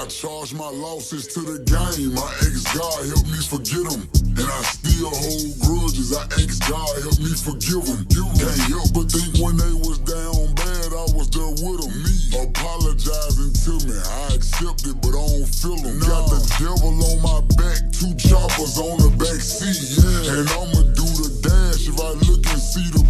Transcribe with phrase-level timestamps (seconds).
[0.00, 2.16] I charge my losses to the game.
[2.16, 4.08] My ex God help me forget them.
[4.32, 6.16] And I still hold grudges.
[6.16, 8.08] I ask God help me forgive them.
[8.08, 11.92] Can't help but think when they was down bad, I was there with them.
[12.00, 13.92] Me apologizing to me.
[13.92, 16.00] I accept it, but I don't feel them.
[16.00, 20.00] Got the devil on my back, two choppers on the back seat.
[20.00, 20.40] Yeah.
[20.40, 23.04] And I'ma do the dash if I look and see the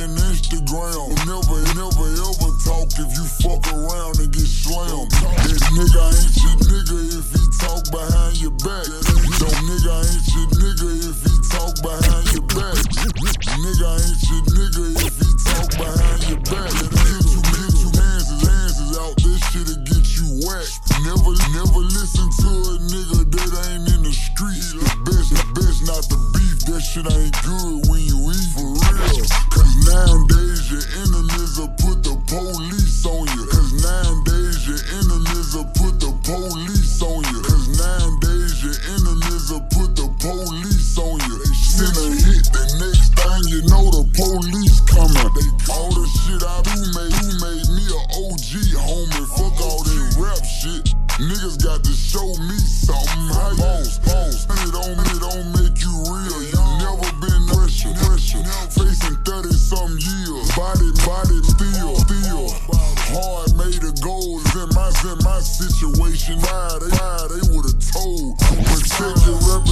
[0.00, 1.26] And Instagram.
[1.26, 1.47] Never,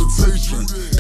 [0.08, 0.95] your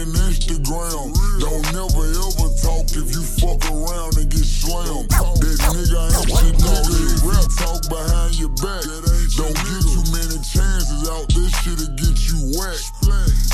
[0.00, 1.12] And Instagram.
[1.44, 5.12] Don't never ever talk if you fuck around and get slammed.
[5.12, 7.20] That nigga ain't your nigga.
[7.28, 8.80] Rap talk behind your back.
[9.36, 11.28] Don't get too many chances out.
[11.36, 12.88] This shit'll get you whacked.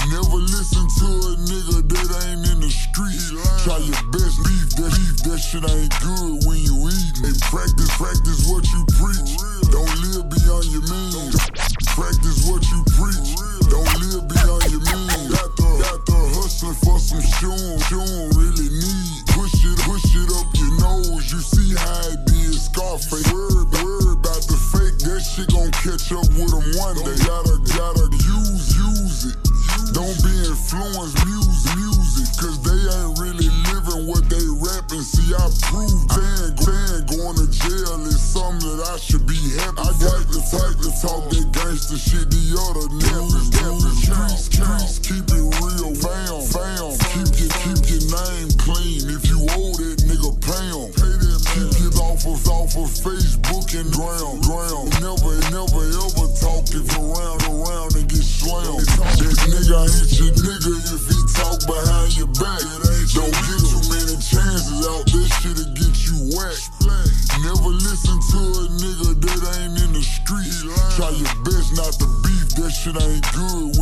[0.06, 3.18] Never listen to a nigga that ain't in the street.
[3.66, 4.70] Try your best beef.
[4.78, 7.26] That beef, that shit ain't good when you eat.
[7.26, 9.34] They practice, practice what you preach.
[9.74, 11.42] Don't live beyond your means.
[11.90, 13.34] Practice what you preach.
[13.66, 14.95] Don't live beyond your means.
[25.96, 27.16] Catch up with them one day.
[27.24, 29.36] Gotta, gotta use, use it.
[29.96, 32.28] Don't be influenced, music, music.
[32.36, 35.00] Cause they ain't really living what they rapping.
[35.00, 39.80] See, I prove fan, fan going to jail is something that I should be happy.
[39.80, 42.28] I got to fight to talk that gangster shit.
[42.28, 43.48] The other niggas,
[43.96, 45.95] streets, streets, keep it real,
[53.56, 54.92] And ground, ground.
[55.00, 58.84] Never, never ever talk if around, around and get slammed.
[58.84, 62.60] That nigga ain't your nigga if he talk behind your back.
[63.16, 65.08] Don't get too many chances out.
[65.08, 66.68] This shit'll get you whacked.
[67.40, 70.52] Never listen to a nigga that ain't in the street.
[71.00, 72.60] Try your best not to beef.
[72.60, 73.75] That shit ain't good